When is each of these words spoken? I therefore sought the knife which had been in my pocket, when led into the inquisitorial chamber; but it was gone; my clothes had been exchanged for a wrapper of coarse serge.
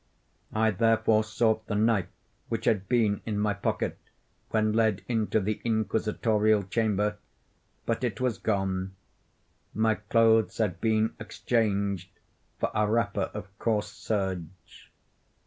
I 0.55 0.71
therefore 0.71 1.23
sought 1.23 1.67
the 1.67 1.75
knife 1.75 2.07
which 2.49 2.65
had 2.65 2.89
been 2.89 3.21
in 3.23 3.37
my 3.37 3.53
pocket, 3.53 3.99
when 4.49 4.73
led 4.73 5.03
into 5.07 5.39
the 5.39 5.61
inquisitorial 5.63 6.63
chamber; 6.63 7.19
but 7.85 8.03
it 8.03 8.19
was 8.19 8.39
gone; 8.39 8.95
my 9.75 9.93
clothes 9.93 10.57
had 10.57 10.81
been 10.81 11.13
exchanged 11.19 12.09
for 12.59 12.71
a 12.73 12.87
wrapper 12.89 13.29
of 13.35 13.55
coarse 13.59 13.91
serge. 13.91 14.91